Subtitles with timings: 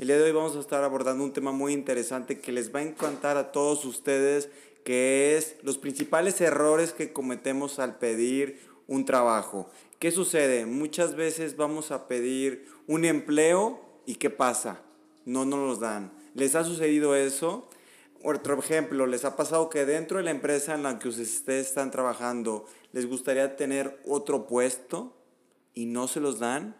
[0.00, 2.78] El día de hoy vamos a estar abordando un tema muy interesante que les va
[2.78, 4.48] a encantar a todos ustedes,
[4.82, 9.68] que es los principales errores que cometemos al pedir un trabajo.
[9.98, 10.64] ¿Qué sucede?
[10.64, 14.80] Muchas veces vamos a pedir un empleo y ¿qué pasa?
[15.26, 16.10] No nos los dan.
[16.32, 17.68] ¿Les ha sucedido eso?
[18.22, 21.90] Otro ejemplo, ¿les ha pasado que dentro de la empresa en la que ustedes están
[21.90, 25.14] trabajando les gustaría tener otro puesto
[25.74, 26.74] y no se los dan?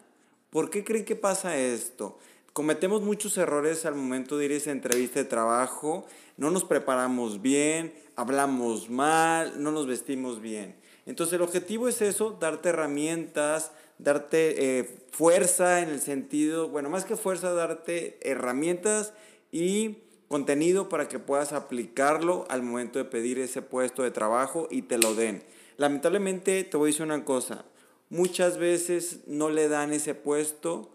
[0.49, 2.17] ¿Por qué creen que pasa esto?
[2.53, 6.05] Cometemos muchos errores al momento de ir a esa entrevista de trabajo,
[6.35, 10.75] no nos preparamos bien, hablamos mal, no nos vestimos bien.
[11.05, 17.05] Entonces el objetivo es eso, darte herramientas, darte eh, fuerza en el sentido, bueno, más
[17.05, 19.13] que fuerza, darte herramientas
[19.53, 24.81] y contenido para que puedas aplicarlo al momento de pedir ese puesto de trabajo y
[24.81, 25.41] te lo den.
[25.77, 27.63] Lamentablemente te voy a decir una cosa,
[28.09, 30.89] muchas veces no le dan ese puesto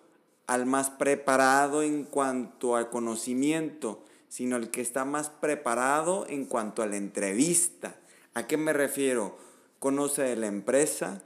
[0.47, 6.83] al más preparado en cuanto al conocimiento, sino el que está más preparado en cuanto
[6.83, 7.97] a la entrevista.
[8.35, 9.37] ¿A qué me refiero?
[9.79, 11.23] Conoce la empresa,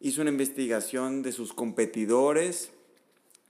[0.00, 2.70] hizo una investigación de sus competidores,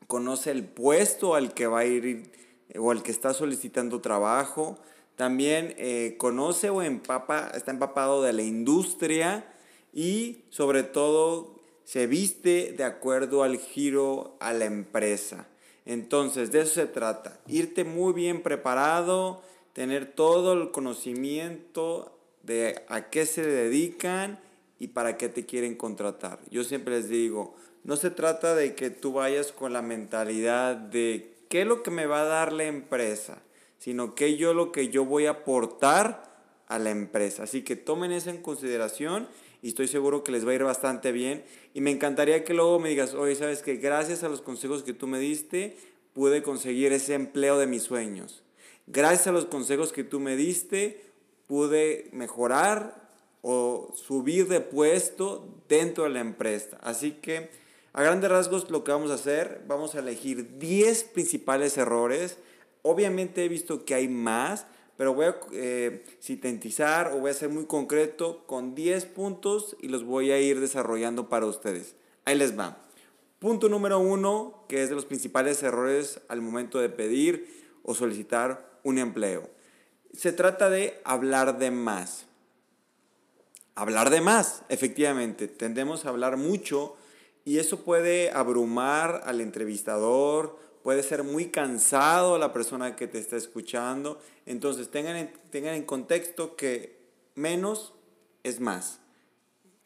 [0.07, 2.31] conoce el puesto al que va a ir
[2.79, 4.79] o al que está solicitando trabajo,
[5.17, 9.47] también eh, conoce o empapa, está empapado de la industria
[9.93, 11.54] y sobre todo
[11.85, 15.47] se viste de acuerdo al giro a la empresa.
[15.87, 19.43] Entonces, de eso se trata, irte muy bien preparado,
[19.75, 24.41] tener todo el conocimiento de a qué se dedican
[24.79, 26.41] y para qué te quieren contratar.
[26.51, 27.55] Yo siempre les digo,
[27.85, 31.91] no se trata de que tú vayas con la mentalidad de qué es lo que
[31.91, 33.43] me va a dar la empresa,
[33.79, 36.35] sino que yo lo que yo voy a aportar
[36.67, 37.43] a la empresa.
[37.43, 39.29] Así que tomen eso en consideración
[39.65, 41.43] y estoy seguro que les va a ir bastante bien.
[41.73, 44.93] Y me encantaría que luego me digas, oye, sabes que gracias a los consejos que
[44.93, 45.79] tú me diste,
[46.13, 48.43] pude conseguir ese empleo de mis sueños.
[48.87, 51.01] Gracias a los consejos que tú me diste,
[51.47, 53.09] pude mejorar
[53.41, 56.77] o subir de puesto dentro de la empresa.
[56.83, 57.49] Así que
[57.95, 62.37] a grandes rasgos lo que vamos a hacer, vamos a elegir 10 principales errores.
[62.83, 64.67] Obviamente he visto que hay más,
[64.97, 69.89] pero voy a eh, sintetizar o voy a ser muy concreto con 10 puntos y
[69.89, 71.97] los voy a ir desarrollando para ustedes.
[72.25, 72.79] Ahí les va.
[73.39, 78.81] Punto número uno, que es de los principales errores al momento de pedir o solicitar
[78.83, 79.51] un empleo.
[80.13, 82.27] Se trata de hablar de más.
[83.75, 85.49] Hablar de más, efectivamente.
[85.49, 86.97] Tendemos a hablar mucho
[87.45, 93.37] y eso puede abrumar al entrevistador, puede ser muy cansado la persona que te está
[93.37, 94.21] escuchando.
[94.45, 96.99] Entonces tengan en, tengan en contexto que
[97.35, 97.95] menos
[98.43, 99.01] es más.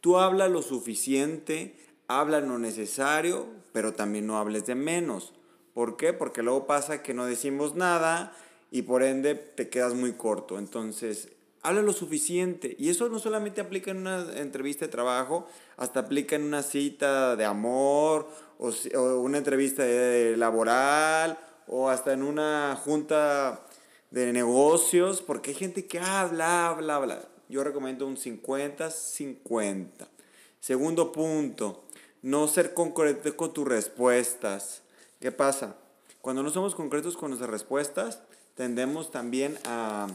[0.00, 1.78] Tú habla lo suficiente,
[2.08, 5.34] habla lo necesario, pero también no hables de menos.
[5.72, 6.12] ¿Por qué?
[6.12, 8.36] Porque luego pasa que no decimos nada
[8.72, 10.58] y por ende te quedas muy corto.
[10.58, 11.28] Entonces,
[11.62, 12.76] habla lo suficiente.
[12.78, 15.46] Y eso no solamente aplica en una entrevista de trabajo,
[15.76, 18.72] hasta aplica en una cita de amor o,
[19.20, 19.84] una entrevista
[20.36, 23.64] laboral o hasta en una junta
[24.10, 27.28] de negocios, porque hay gente que habla, habla, habla.
[27.48, 29.88] Yo recomiendo un 50-50.
[30.60, 31.84] Segundo punto,
[32.22, 34.82] no ser concreto con tus respuestas.
[35.20, 35.76] ¿Qué pasa?
[36.20, 38.22] Cuando no somos concretos con nuestras respuestas,
[38.54, 40.08] tendemos también a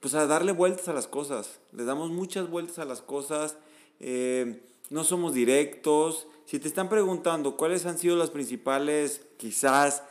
[0.00, 1.60] pues a darle vueltas a las cosas.
[1.72, 3.56] Le damos muchas vueltas a las cosas.
[4.00, 6.26] Eh, no somos directos.
[6.46, 10.02] Si te están preguntando cuáles han sido los principales, quizás,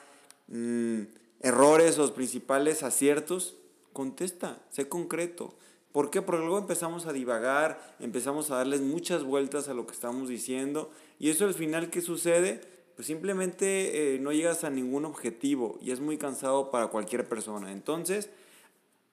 [0.47, 1.01] mm,
[1.41, 3.55] errores o los principales aciertos,
[3.93, 5.55] contesta, sé concreto.
[5.91, 6.21] ¿Por qué?
[6.21, 10.91] Porque luego empezamos a divagar, empezamos a darles muchas vueltas a lo que estamos diciendo
[11.17, 12.61] y eso al final, ¿qué sucede?
[12.95, 17.71] Pues simplemente eh, no llegas a ningún objetivo y es muy cansado para cualquier persona.
[17.71, 18.29] Entonces,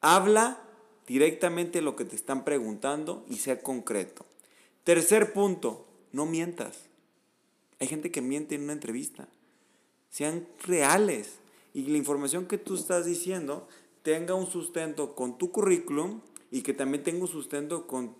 [0.00, 0.65] habla
[1.06, 4.26] directamente lo que te están preguntando y sea concreto.
[4.84, 6.86] Tercer punto, no mientas.
[7.80, 9.28] Hay gente que miente en una entrevista.
[10.10, 11.38] Sean reales
[11.74, 13.68] y la información que tú estás diciendo
[14.02, 16.20] tenga un sustento con tu currículum
[16.50, 18.16] y que también tenga un sustento con,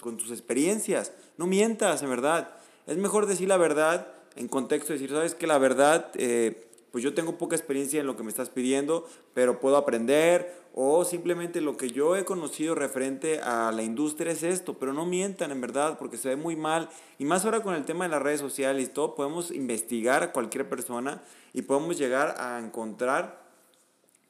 [0.00, 1.12] con tus experiencias.
[1.36, 2.56] No mientas, en verdad.
[2.86, 7.14] Es mejor decir la verdad en contexto, decir, sabes que la verdad, eh, pues yo
[7.14, 11.76] tengo poca experiencia en lo que me estás pidiendo, pero puedo aprender o simplemente lo
[11.76, 15.98] que yo he conocido referente a la industria es esto, pero no mientan en verdad
[15.98, 16.88] porque se ve muy mal
[17.18, 20.32] y más ahora con el tema de las redes sociales y todo, podemos investigar a
[20.32, 21.22] cualquier persona
[21.52, 23.40] y podemos llegar a encontrar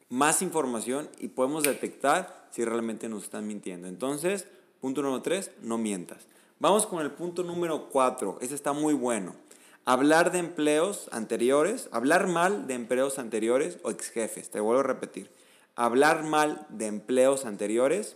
[0.09, 3.87] más información y podemos detectar si realmente nos están mintiendo.
[3.87, 4.45] Entonces,
[4.81, 6.27] punto número tres, no mientas.
[6.59, 9.33] Vamos con el punto número cuatro, ese está muy bueno.
[9.83, 14.51] Hablar de empleos anteriores, hablar mal de empleos anteriores o ex jefes.
[14.51, 15.31] Te vuelvo a repetir.
[15.75, 18.15] Hablar mal de empleos anteriores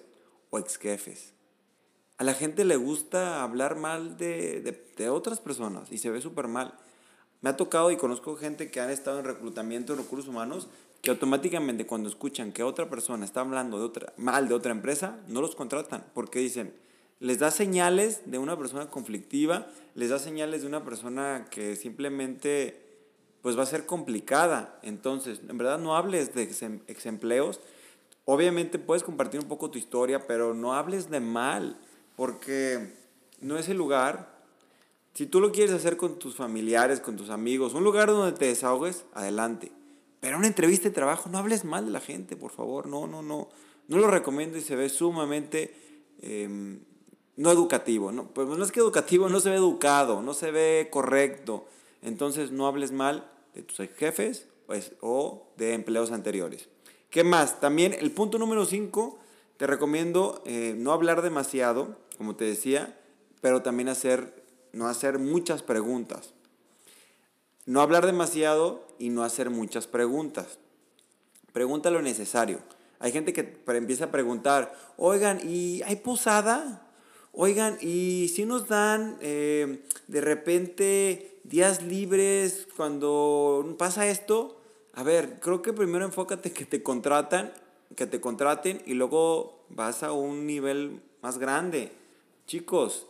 [0.52, 1.34] o ex jefes.
[2.18, 4.62] A la gente le gusta hablar mal de,
[4.96, 6.76] de, otras personas y se ve súper mal.
[7.42, 10.68] Me ha tocado y conozco gente que han estado en reclutamiento de recursos humanos
[11.02, 15.18] que automáticamente cuando escuchan que otra persona está hablando de otra, mal de otra empresa,
[15.28, 16.74] no los contratan porque dicen,
[17.20, 22.82] les da señales de una persona conflictiva, les da señales de una persona que simplemente
[23.42, 24.80] pues va a ser complicada.
[24.82, 27.62] Entonces, en verdad no hables de ex empleos.
[28.26, 31.80] Obviamente puedes compartir un poco tu historia, pero no hables de mal,
[32.16, 32.92] porque
[33.40, 34.36] no es el lugar.
[35.14, 38.46] Si tú lo quieres hacer con tus familiares, con tus amigos, un lugar donde te
[38.46, 39.72] desahogues, adelante.
[40.20, 42.88] Pero una entrevista de trabajo, no hables mal de la gente, por favor.
[42.88, 43.48] No, no, no.
[43.88, 45.76] No lo recomiendo y se ve sumamente
[46.20, 46.80] em,
[47.38, 48.12] no educativo.
[48.12, 51.66] No, pues no es que educativo, no se ve educado, no se ve correcto.
[52.02, 56.70] Entonces no hables mal de tus jefes pues, o de empleos anteriores.
[57.10, 57.60] ¿Qué más?
[57.60, 59.20] También el punto número 5,
[59.58, 62.98] te recomiendo eh, no hablar demasiado, como te decía,
[63.42, 64.44] pero también hacer,
[64.74, 66.34] no hacer muchas preguntas.
[67.66, 70.60] No hablar demasiado y no hacer muchas preguntas.
[71.54, 72.60] Pregunta lo necesario.
[73.00, 76.85] Hay gente que empieza a preguntar, oigan, ¿y hay posada?
[77.38, 84.62] Oigan, ¿y si nos dan eh, de repente días libres cuando pasa esto?
[84.94, 87.52] A ver, creo que primero enfócate que te contratan,
[87.98, 91.92] que te contraten y luego vas a un nivel más grande.
[92.48, 93.06] Chicos,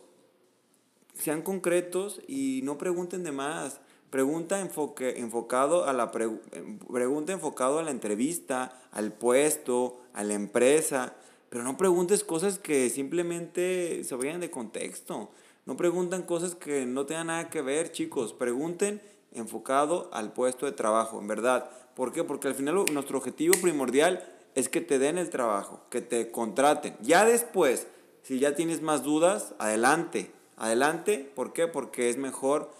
[1.14, 3.78] sean concretos y no pregunten de más.
[4.10, 11.14] Pregunta enfoque, enfocado a la pregunta enfocado a la entrevista, al puesto, a la empresa,
[11.56, 15.30] pero no preguntes cosas que simplemente se vayan de contexto.
[15.64, 18.34] No preguntan cosas que no tengan nada que ver, chicos.
[18.34, 19.00] Pregunten
[19.32, 21.70] enfocado al puesto de trabajo, en verdad.
[21.94, 22.24] ¿Por qué?
[22.24, 24.22] Porque al final nuestro objetivo primordial
[24.54, 26.94] es que te den el trabajo, que te contraten.
[27.00, 27.86] Ya después,
[28.22, 30.30] si ya tienes más dudas, adelante.
[30.58, 31.68] Adelante, ¿por qué?
[31.68, 32.70] Porque es mejor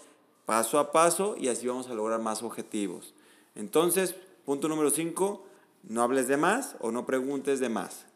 [0.45, 3.15] paso a paso y así vamos a lograr más objetivos.
[3.55, 4.13] Entonces,
[4.45, 5.43] punto número 5,
[5.81, 8.06] no hables de más o no preguntes de más.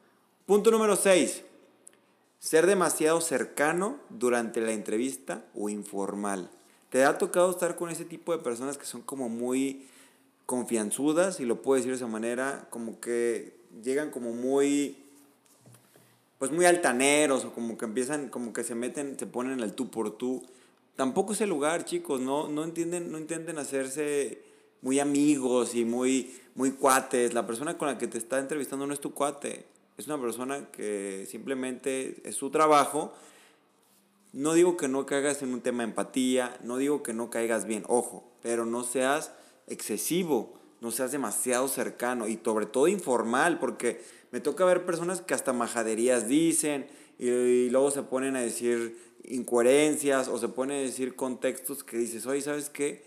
[0.45, 1.43] Punto número 6,
[2.39, 6.49] ser demasiado cercano durante la entrevista o informal.
[6.89, 9.87] ¿Te ha tocado estar con ese tipo de personas que son como muy
[10.45, 14.97] confianzudas, y lo puedo decir de esa manera, como que llegan como muy,
[16.39, 19.89] pues muy altaneros, o como que empiezan, como que se meten, se ponen el tú
[19.89, 20.43] por tú
[20.95, 24.43] tampoco es el lugar, chicos, no, no, entienden, no intenten hacerse
[24.81, 27.33] muy amigos y muy, muy cuates.
[27.33, 29.65] La persona con la que te está entrevistando no es tu cuate,
[29.97, 33.13] es una persona que simplemente es su trabajo.
[34.33, 37.65] No digo que no caigas en un tema de empatía, no digo que no caigas
[37.65, 39.31] bien, ojo, pero no seas
[39.67, 44.01] excesivo, no seas demasiado cercano y sobre todo informal, porque
[44.31, 46.87] me toca ver personas que hasta majaderías dicen
[47.19, 52.25] y luego se ponen a decir incoherencias o se pone a decir contextos que dices,
[52.25, 53.03] oye, ¿sabes qué?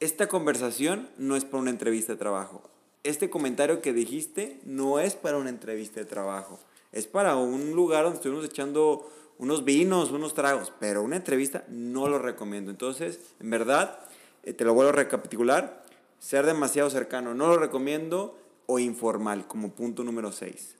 [0.00, 2.62] Esta conversación no es para una entrevista de trabajo.
[3.08, 6.60] Este comentario que dijiste no es para una entrevista de trabajo.
[6.92, 12.06] Es para un lugar donde estuvimos echando unos vinos, unos tragos, pero una entrevista no
[12.06, 12.70] lo recomiendo.
[12.70, 13.98] Entonces, en verdad,
[14.42, 15.86] eh, te lo vuelvo a recapitular,
[16.18, 20.76] ser demasiado cercano no lo recomiendo o informal como punto número 6.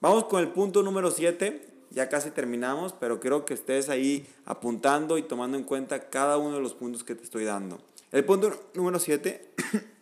[0.00, 5.16] Vamos con el punto número 7, ya casi terminamos, pero quiero que estés ahí apuntando
[5.16, 7.78] y tomando en cuenta cada uno de los puntos que te estoy dando.
[8.10, 9.52] El punto número 7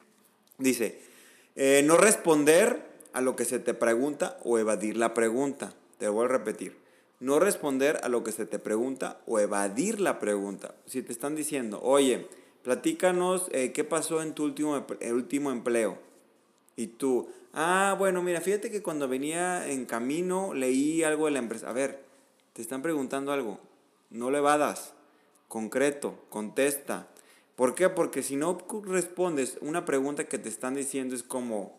[0.59, 1.05] dice,
[1.57, 2.83] eh, no responder
[3.13, 5.75] a lo que se te pregunta o evadir la pregunta.
[5.99, 6.77] Te voy a repetir.
[7.19, 10.75] No responder a lo que se te pregunta o evadir la pregunta.
[10.87, 12.29] Si te están diciendo, oye,
[12.63, 15.99] platícanos eh, qué pasó en tu último, último empleo.
[16.77, 21.39] Y tú, Ah, bueno, mira, fíjate que cuando venía en camino leí algo de la
[21.39, 21.71] empresa.
[21.71, 22.05] A ver,
[22.53, 23.59] te están preguntando algo.
[24.11, 24.93] No le vadas.
[25.49, 27.09] Concreto, contesta.
[27.57, 27.89] ¿Por qué?
[27.89, 31.79] Porque si no respondes una pregunta que te están diciendo es como,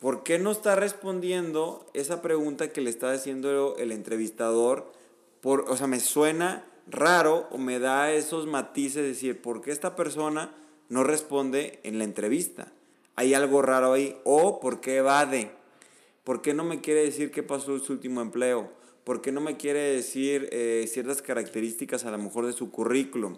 [0.00, 4.92] ¿por qué no está respondiendo esa pregunta que le está haciendo el entrevistador?
[5.40, 9.70] Por, o sea, me suena raro o me da esos matices de decir, ¿por qué
[9.70, 10.54] esta persona
[10.88, 12.72] no responde en la entrevista?
[13.16, 14.16] hay algo raro ahí.
[14.24, 15.50] O por qué evade.
[16.24, 18.72] ¿Por qué no me quiere decir qué pasó en su último empleo?
[19.04, 23.36] ¿Por qué no me quiere decir eh, ciertas características a lo mejor de su currículum?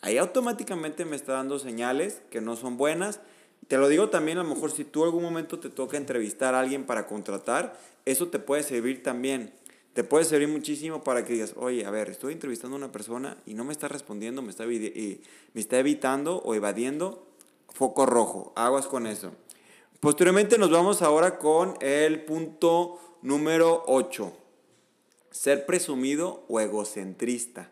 [0.00, 3.20] Ahí automáticamente me está dando señales que no son buenas.
[3.68, 6.60] Te lo digo también, a lo mejor si tú algún momento te toca entrevistar a
[6.60, 9.52] alguien para contratar, eso te puede servir también.
[9.94, 13.38] te puede servir muchísimo para que digas, oye, a ver, estoy entrevistando a una persona
[13.46, 15.20] y no me está respondiendo, me está, me
[15.54, 17.24] está evitando o evadiendo,
[17.72, 19.32] foco rojo, aguas con eso.
[20.00, 24.32] Posteriormente nos vamos ahora con el punto número 8,
[25.30, 27.70] ser presumido o egocentrista.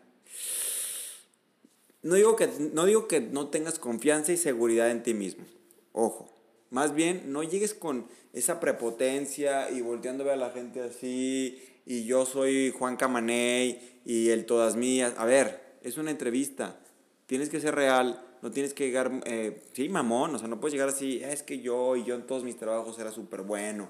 [2.03, 5.45] No digo, que, no digo que no tengas confianza y seguridad en ti mismo,
[5.93, 6.29] ojo,
[6.69, 11.61] más bien no llegues con esa prepotencia y volteando a ver a la gente así
[11.85, 15.13] y yo soy Juan Camaney y el todas mías.
[15.17, 16.79] A ver, es una entrevista.
[17.25, 20.73] Tienes que ser real, no tienes que llegar, eh, sí, mamón, o sea, no puedes
[20.73, 23.89] llegar así, es que yo y yo en todos mis trabajos era súper bueno.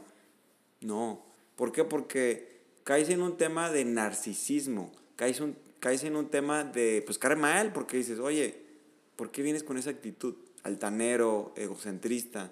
[0.82, 1.26] No.
[1.56, 1.84] ¿Por qué?
[1.84, 7.18] Porque caes en un tema de narcisismo, caes, un, caes en un tema de, pues,
[7.18, 8.56] caer mal, porque dices, oye,
[9.18, 12.52] ¿por qué vienes con esa actitud altanero, egocentrista?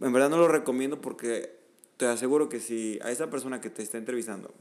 [0.00, 1.54] En verdad no lo recomiendo porque
[1.98, 4.54] te aseguro que si a esa persona que te está entrevistando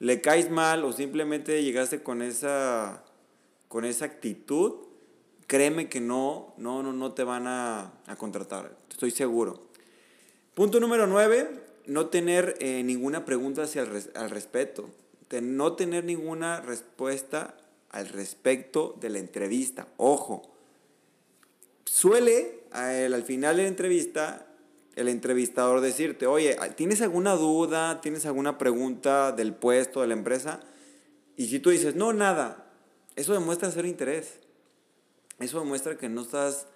[0.00, 3.04] le caes mal o simplemente llegaste con esa,
[3.68, 4.72] con esa actitud,
[5.46, 9.62] créeme que no, no, no, no te van a, a contratar, estoy seguro.
[10.54, 11.48] Punto número nueve,
[11.86, 14.90] no tener eh, ninguna pregunta hacia el al respecto,
[15.40, 17.56] no tener ninguna respuesta
[17.90, 19.88] al respecto de la entrevista.
[19.96, 20.42] Ojo,
[21.84, 24.46] suele al final de la entrevista
[24.96, 28.00] el entrevistador decirte, oye, ¿tienes alguna duda?
[28.00, 30.60] ¿Tienes alguna pregunta del puesto, de la empresa?
[31.36, 32.66] Y si tú dices, no, nada,
[33.16, 34.38] eso demuestra ser interés.
[35.40, 36.68] Eso demuestra que no estás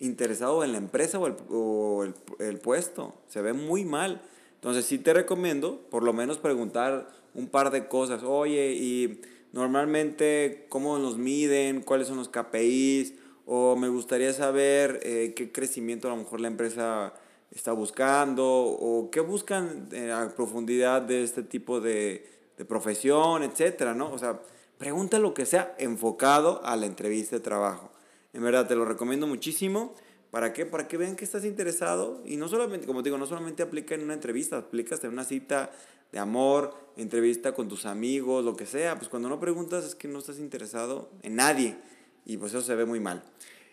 [0.00, 3.14] interesado en la empresa o el, el, puesto.
[3.28, 4.20] Se ve muy mal.
[4.56, 8.22] Entonces sí te recomiendo por lo menos preguntar un par de cosas.
[8.24, 9.20] Oye, y
[9.52, 13.14] normalmente cómo nos miden, cuáles son los KPIs,
[13.46, 17.14] o me gustaría saber eh, qué crecimiento a lo mejor la empresa
[17.52, 23.94] está buscando o qué buscan eh, a profundidad de este tipo de, de profesión, etcétera,
[23.94, 24.10] ¿no?
[24.12, 24.40] O sea,
[24.78, 27.92] pregunta lo que sea enfocado a la entrevista de trabajo.
[28.32, 29.94] En verdad, te lo recomiendo muchísimo.
[30.30, 30.66] ¿Para qué?
[30.66, 33.94] Para que vean que estás interesado y no solamente, como te digo, no solamente aplica
[33.94, 35.70] en una entrevista, aplica en una cita
[36.12, 38.96] de amor, entrevista con tus amigos, lo que sea.
[38.96, 41.76] Pues cuando no preguntas es que no estás interesado en nadie
[42.24, 43.22] y pues eso se ve muy mal.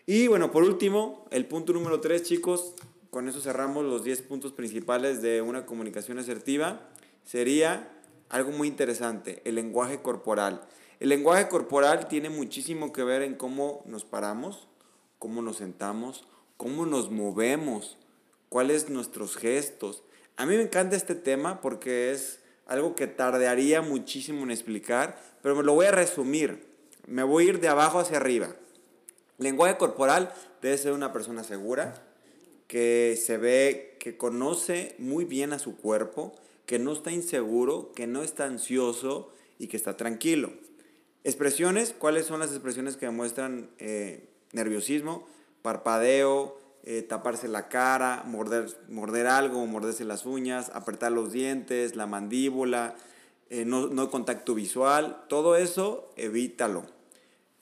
[0.06, 2.76] Y bueno, por último, el punto número tres, chicos,
[3.10, 6.90] con eso cerramos los 10 puntos principales de una comunicación asertiva,
[7.24, 7.90] sería
[8.30, 10.62] algo muy interesante, el lenguaje corporal.
[11.00, 14.68] El lenguaje corporal tiene muchísimo que ver en cómo nos paramos,
[15.20, 16.26] cómo nos sentamos,
[16.64, 17.98] cómo nos movemos,
[18.48, 20.02] cuáles nuestros gestos.
[20.38, 25.58] A mí me encanta este tema porque es algo que tardaría muchísimo en explicar, pero
[25.58, 26.66] me lo voy a resumir.
[27.06, 28.56] Me voy a ir de abajo hacia arriba.
[29.38, 32.02] lenguaje corporal debe ser una persona segura,
[32.68, 36.34] que se ve que conoce muy bien a su cuerpo,
[36.66, 40.54] que no está inseguro, que no está ansioso y que está tranquilo.
[41.26, 45.28] Expresiones, ¿cuáles son las expresiones que demuestran eh, nerviosismo?
[45.64, 52.06] Parpadeo, eh, taparse la cara, morder, morder algo, morderse las uñas, apretar los dientes, la
[52.06, 52.96] mandíbula,
[53.50, 56.86] eh, no, no contacto visual, todo eso evítalo.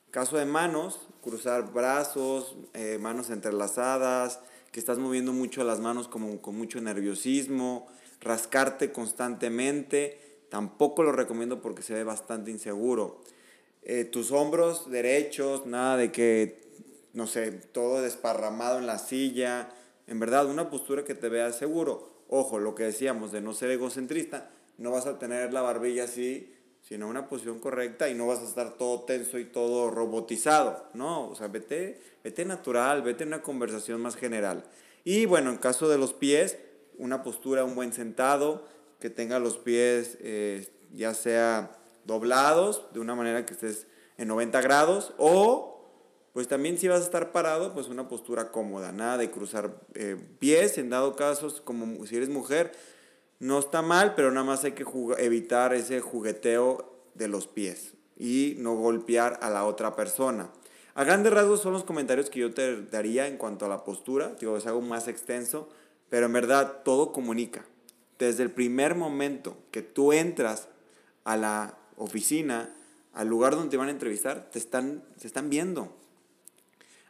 [0.09, 2.57] Caso de manos, cruzar brazos,
[2.99, 4.41] manos entrelazadas,
[4.71, 7.87] que estás moviendo mucho las manos como con mucho nerviosismo,
[8.21, 13.21] rascarte constantemente, tampoco lo recomiendo porque se ve bastante inseguro.
[13.83, 16.61] Eh, tus hombros derechos, nada de que,
[17.13, 19.69] no sé, todo desparramado en la silla,
[20.07, 22.23] en verdad, una postura que te vea seguro.
[22.27, 26.53] Ojo, lo que decíamos de no ser egocentrista, no vas a tener la barbilla así,
[26.81, 31.29] sino una posición correcta y no vas a estar todo tenso y todo robotizado, ¿no?
[31.29, 34.63] O sea, vete vete natural, vete en una conversación más general.
[35.03, 36.57] Y bueno, en caso de los pies,
[36.97, 38.65] una postura, un buen sentado,
[38.99, 41.71] que tenga los pies eh, ya sea
[42.05, 43.87] doblados, de una manera que estés
[44.17, 45.70] en 90 grados, o
[46.33, 50.17] pues también si vas a estar parado, pues una postura cómoda, nada de cruzar eh,
[50.39, 52.71] pies, en dado caso, como si eres mujer,
[53.39, 54.85] no está mal, pero nada más hay que
[55.17, 60.51] evitar ese jugueteo de los pies y no golpear a la otra persona.
[60.93, 64.35] A grandes rasgos son los comentarios que yo te daría en cuanto a la postura.
[64.39, 65.69] Digo, es algo más extenso,
[66.09, 67.65] pero en verdad todo comunica.
[68.19, 70.67] Desde el primer momento que tú entras
[71.23, 72.69] a la oficina,
[73.13, 75.95] al lugar donde te van a entrevistar, te están, se están viendo.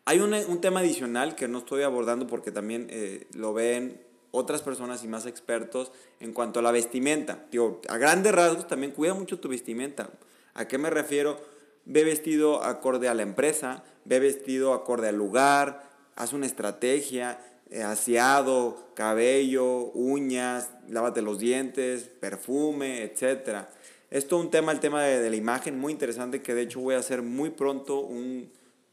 [0.05, 4.61] Hay un, un tema adicional que no estoy abordando porque también eh, lo ven otras
[4.61, 7.45] personas y más expertos en cuanto a la vestimenta.
[7.51, 10.09] Digo, a grandes rasgos también cuida mucho tu vestimenta.
[10.53, 11.37] ¿A qué me refiero?
[11.85, 17.39] ve vestido acorde a la empresa, ve vestido acorde al lugar, haz una estrategia,
[17.69, 23.67] eh, aseado, cabello, uñas, lávate los dientes, perfume, etc.
[24.09, 26.81] Es todo un tema, el tema de, de la imagen, muy interesante, que de hecho
[26.81, 28.51] voy a hacer muy pronto un,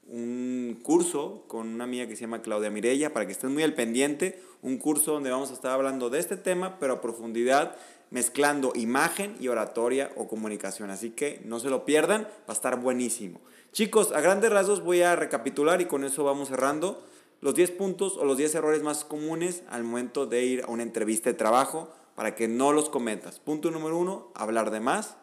[0.08, 3.74] un curso con una amiga que se llama Claudia Mirella, para que estén muy al
[3.74, 7.76] pendiente, un curso donde vamos a estar hablando de este tema, pero a profundidad,
[8.10, 10.90] mezclando imagen y oratoria o comunicación.
[10.90, 13.40] Así que no se lo pierdan, va a estar buenísimo.
[13.72, 17.02] Chicos, a grandes rasgos voy a recapitular y con eso vamos cerrando
[17.40, 20.82] los 10 puntos o los 10 errores más comunes al momento de ir a una
[20.82, 23.38] entrevista de trabajo para que no los cometas.
[23.38, 25.16] Punto número uno, hablar de más.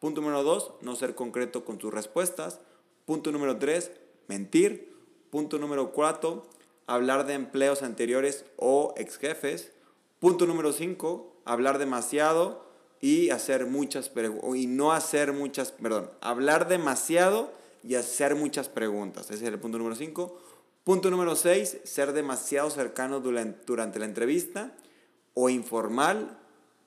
[0.00, 2.60] Punto número dos, no ser concreto con tus respuestas.
[3.04, 3.90] Punto número tres,
[4.28, 4.94] mentir.
[5.30, 6.46] Punto número cuatro,
[6.86, 9.72] hablar de empleos anteriores o ex jefes.
[10.20, 12.66] Punto número cinco, hablar demasiado
[13.00, 14.10] y hacer muchas
[14.54, 17.52] y no hacer muchas, perdón, hablar demasiado
[17.84, 19.30] y hacer muchas preguntas.
[19.30, 20.38] Ese es el punto número cinco.
[20.82, 24.72] Punto número seis, ser demasiado cercano durante la entrevista
[25.34, 26.38] o informal.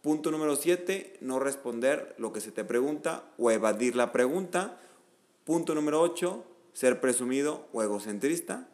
[0.02, 4.80] Punto número siete, no responder lo que se te pregunta o evadir la pregunta.
[5.46, 8.68] Punto número ocho, ser presumido o egocentrista.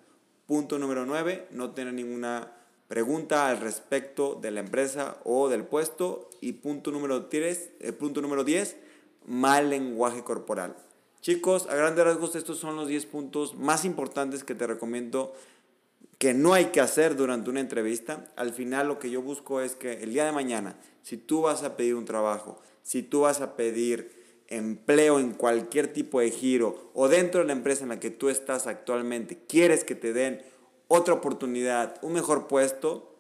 [0.46, 2.54] Punto número 9, no tener ninguna
[2.88, 6.30] pregunta al respecto de la empresa o del puesto.
[6.42, 8.78] Y punto número 10, eh, punto número 10
[9.28, 10.76] mal lenguaje corporal.
[11.22, 15.34] Chicos, a grandes rasgos estos son los 10 puntos más importantes que te recomiendo
[16.18, 18.32] que no hay que hacer durante una entrevista.
[18.36, 21.64] Al final lo que yo busco es que el día de mañana, si tú vas
[21.64, 24.17] a pedir un trabajo, si tú vas a pedir
[24.48, 28.30] empleo en cualquier tipo de giro o dentro de la empresa en la que tú
[28.30, 30.42] estás actualmente, quieres que te den
[30.88, 33.14] otra oportunidad, un mejor puesto,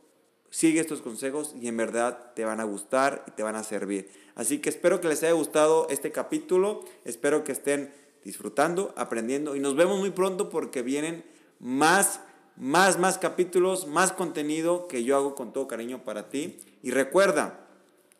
[0.49, 4.09] sigue estos consejos y en verdad te van a gustar y te van a servir.
[4.35, 7.93] Así que espero que les haya gustado este capítulo, espero que estén
[8.23, 11.25] disfrutando, aprendiendo y nos vemos muy pronto porque vienen
[11.59, 12.21] más,
[12.55, 16.57] más, más capítulos, más contenido que yo hago con todo cariño para ti.
[16.83, 17.67] Y recuerda,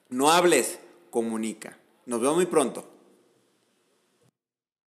[0.09, 1.77] no hables, comunica.
[2.05, 2.96] Nos vemos muy pronto.